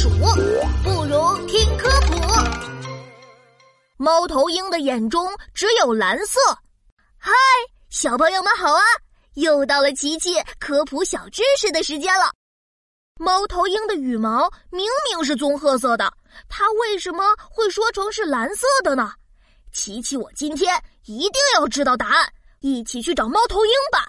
[0.00, 0.08] 数，
[0.82, 2.14] 不如听科普。
[3.98, 6.40] 猫头鹰的眼中只有蓝色。
[7.18, 7.30] 嗨，
[7.90, 8.82] 小朋友们好啊！
[9.34, 12.32] 又到了琪琪科普小知识的时间了。
[13.18, 16.10] 猫头鹰的羽毛明明是棕褐色的，
[16.48, 19.12] 它为什么会说成是蓝色的呢？
[19.70, 24.06] 琪琪，我今天一定要知道答案，一起去找猫头鹰吧。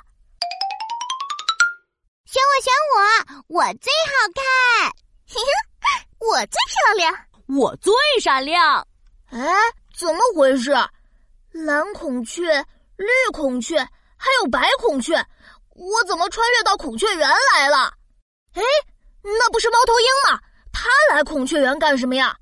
[2.25, 4.89] 选我，选我，我最好看，
[5.27, 5.70] 嘿嘿，
[6.21, 7.13] 我最漂亮，
[7.47, 8.87] 我最闪亮。
[9.31, 9.39] 哎，
[9.97, 10.71] 怎么回事？
[11.51, 12.63] 蓝孔雀、
[12.95, 13.77] 绿孔雀，
[14.15, 15.15] 还有白孔雀，
[15.69, 17.91] 我怎么穿越到孔雀园来了？
[18.53, 18.61] 哎，
[19.23, 20.39] 那不是猫头鹰吗？
[20.71, 22.37] 他来孔雀园干什么呀？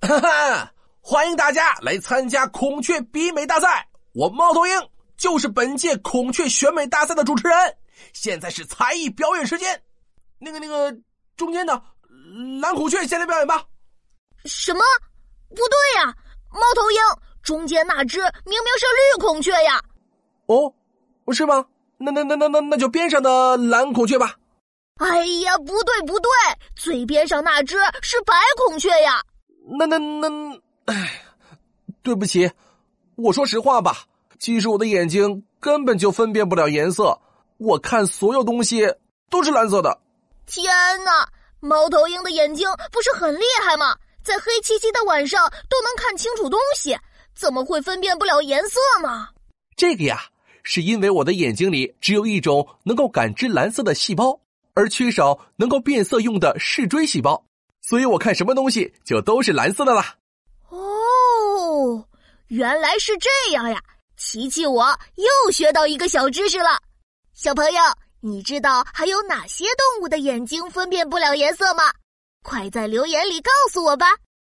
[0.00, 3.88] 哈哈，欢迎大家来参加孔雀比美大赛。
[4.14, 7.76] 我猫头鹰就是本届孔雀选美大赛的主持人。
[8.12, 9.82] 现在是才艺表演时间，
[10.38, 10.96] 那个那个
[11.36, 11.82] 中间的
[12.60, 13.64] 蓝孔雀先来表演吧。
[14.44, 14.80] 什么？
[15.50, 16.14] 不对呀，
[16.50, 16.98] 猫头鹰
[17.42, 19.80] 中间那只明明是绿孔雀呀。
[20.46, 20.72] 哦，
[21.24, 21.64] 不是吗？
[21.98, 24.34] 那那那那那那就边上的蓝孔雀吧。
[24.98, 26.30] 哎呀，不对不对，
[26.74, 29.22] 最边上那只是白孔雀呀。
[29.78, 31.22] 那那那，哎，
[32.02, 32.50] 对不起，
[33.14, 34.04] 我说实话吧，
[34.38, 37.18] 其实我的眼睛根本就分辨不了颜色。
[37.58, 38.86] 我看所有东西
[39.30, 40.00] 都是蓝色的。
[40.46, 40.64] 天
[41.04, 41.28] 哪，
[41.60, 43.96] 猫头鹰的眼睛不是很厉害吗？
[44.22, 46.98] 在黑漆漆的晚上都能看清楚东西，
[47.34, 49.28] 怎么会分辨不了颜色呢？
[49.76, 50.20] 这个呀，
[50.62, 54.40] 是因为我的眼睛里只有一种能够感知蓝色的细胞，
[54.74, 57.44] 而缺少能够变色用的视锥细胞，
[57.82, 60.16] 所以我看什么东西就都是蓝色的啦。
[60.70, 62.04] 哦，
[62.48, 63.80] 原来是这样呀！
[64.16, 66.70] 琪琪，我又学到一个小知识了。
[67.32, 67.80] 小朋友，
[68.26, 71.84] 你知道还有哪些动物的眼睛分辨不了颜色吗？
[72.42, 74.06] 快在留言里告诉我吧。